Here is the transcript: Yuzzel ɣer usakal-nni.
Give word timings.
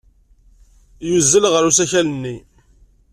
Yuzzel 1.09 1.45
ɣer 1.53 1.63
usakal-nni. 1.69 2.35